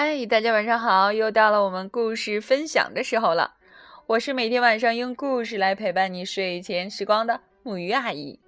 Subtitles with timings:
[0.00, 1.12] 嗨，大家晚上好！
[1.12, 3.56] 又到了我们故事分享的时候了。
[4.06, 8.38] 我是每天晚上用故事来陪伴你睡前时光的木鱼阿姨。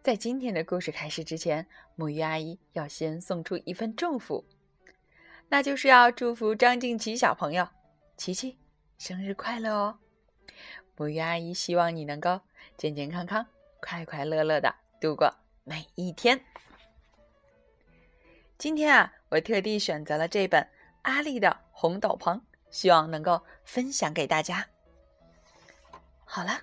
[0.00, 1.66] 在今天的故事开始之前，
[1.96, 4.44] 木鱼阿姨要先送出一份祝福，
[5.48, 7.66] 那就是要祝福张静琪小朋友，
[8.16, 8.56] 琪琪
[8.98, 9.98] 生日快乐哦！
[10.96, 12.42] 木鱼阿姨希望你能够
[12.76, 13.44] 健健康康、
[13.80, 15.34] 快快乐乐的度过
[15.64, 16.40] 每一天。
[18.56, 20.68] 今天啊，我特地选择了这本
[21.00, 22.36] 阿丽的《红斗篷》，
[22.70, 24.66] 希望能够分享给大家。
[26.26, 26.60] 好了，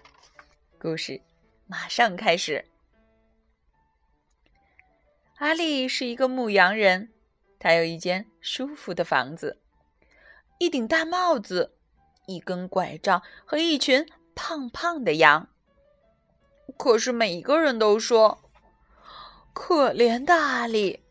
[0.80, 1.20] 故事
[1.66, 2.64] 马上开始。
[5.38, 7.12] 阿丽是一个牧羊人，
[7.58, 9.60] 他有一间舒服的房子，
[10.60, 11.76] 一顶大帽子，
[12.28, 15.50] 一根拐杖和一群胖胖的羊。
[16.78, 18.44] 可是每一个人都说
[19.54, 21.04] ：“可怜的阿丽。”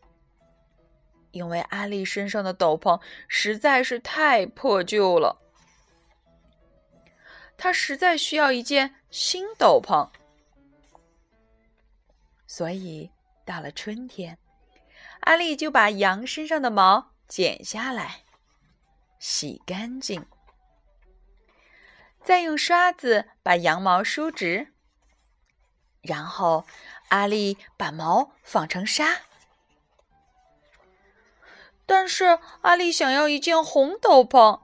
[1.31, 5.41] 因为阿丽身上的斗篷实在是太破旧了，
[7.57, 10.09] 她实在需要一件新斗篷。
[12.47, 13.11] 所以
[13.45, 14.37] 到了春天，
[15.21, 18.23] 阿丽就把羊身上的毛剪下来，
[19.19, 20.25] 洗干净，
[22.23, 24.73] 再用刷子把羊毛梳直，
[26.01, 26.65] 然后
[27.09, 29.21] 阿丽把毛纺成纱。
[31.89, 34.61] 但是阿丽想要一件红斗篷，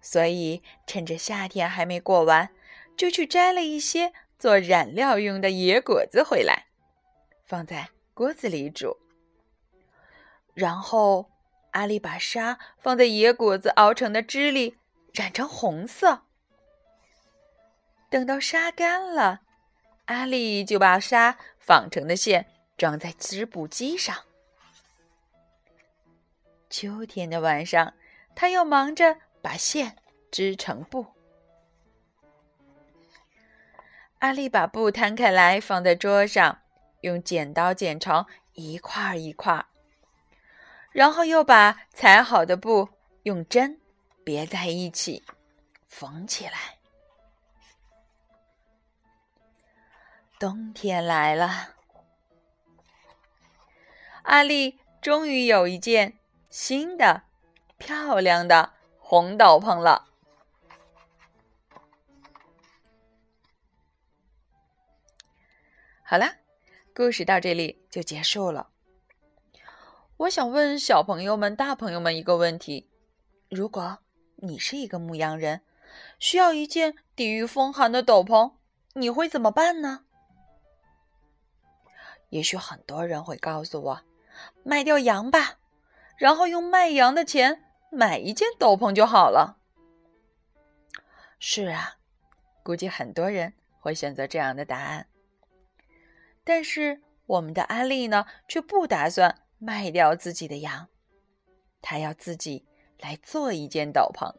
[0.00, 2.50] 所以趁着夏天还没过完，
[2.96, 6.66] 就去摘了一些做染料用的野果子回来，
[7.46, 8.96] 放在锅子里煮。
[10.52, 11.30] 然后
[11.70, 14.76] 阿丽把纱放在野果子熬成的汁里，
[15.12, 16.22] 染成红色。
[18.10, 19.42] 等到纱干了，
[20.06, 24.24] 阿丽就把纱纺成的线装在织布机上。
[26.70, 27.92] 秋天的晚上，
[28.36, 29.96] 他又忙着把线
[30.30, 31.04] 织成布。
[34.20, 36.62] 阿丽把布摊开来，放在桌上，
[37.00, 39.66] 用剪刀剪成一块一块，
[40.92, 42.88] 然后又把裁好的布
[43.24, 43.80] 用针
[44.22, 45.24] 别在一起，
[45.88, 46.78] 缝起来。
[50.38, 51.74] 冬天来了，
[54.22, 56.19] 阿丽终于有一件。
[56.50, 57.22] 新的
[57.78, 60.08] 漂亮的红斗篷了。
[66.02, 66.38] 好了，
[66.92, 68.70] 故事到这里就结束了。
[70.16, 72.90] 我想问小朋友们、大朋友们一个问题：
[73.48, 73.98] 如果
[74.34, 75.62] 你是一个牧羊人，
[76.18, 78.54] 需要一件抵御风寒的斗篷，
[78.94, 80.04] 你会怎么办呢？
[82.30, 84.02] 也许很多人会告诉我：
[84.64, 85.59] 卖掉羊吧。
[86.20, 89.56] 然后用卖羊的钱买一件斗篷就好了。
[91.38, 91.96] 是啊，
[92.62, 95.06] 估计很多人会选择这样的答案。
[96.44, 100.88] 但是我们的安利呢，却不打算卖掉自己的羊，
[101.80, 102.66] 他要自己
[102.98, 104.34] 来做一件斗篷。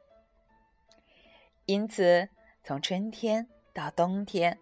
[1.65, 2.29] 因此，
[2.63, 4.59] 从春天到冬天，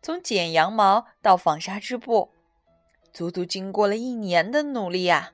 [0.00, 2.30] 从剪羊毛到纺纱织布，
[3.12, 5.32] 足足经过了一年的努力呀。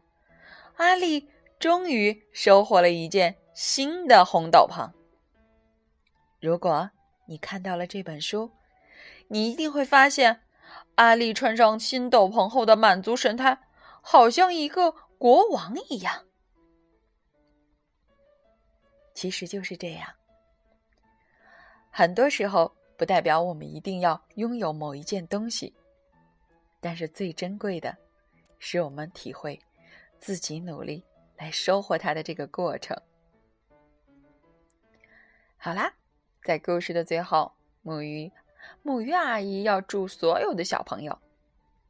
[0.79, 1.29] 阿丽
[1.59, 4.89] 终于收获了一件新的红斗篷。
[6.41, 6.89] 如果
[7.27, 8.49] 你看到了这本书，
[9.27, 10.41] 你一定会发现，
[10.95, 13.59] 阿丽穿上新斗篷后的满足神态，
[14.01, 16.25] 好像一个国王一样。
[19.15, 20.09] 其实就是这样。
[21.91, 25.75] 很多时候，不代表我们一定要拥有某一件东西，
[26.81, 27.97] 但是最珍贵的，
[28.61, 29.61] 是我们体会。
[30.19, 31.05] 自己努力
[31.37, 33.01] 来收获它的这个过程。
[35.57, 35.93] 好啦，
[36.43, 37.53] 在故事的最后，
[37.83, 38.31] 木鱼
[38.83, 41.19] 木鱼阿姨要祝所有的小朋友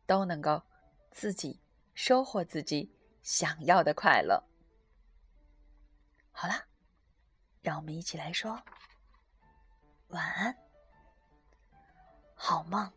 [0.07, 0.63] 都能够
[1.11, 1.61] 自己
[1.95, 2.91] 收获自己
[3.23, 4.43] 想要的快乐。
[6.31, 6.65] 好啦，
[7.63, 8.61] 让我们一起来说
[10.09, 10.57] 晚安，
[12.35, 12.91] 好梦。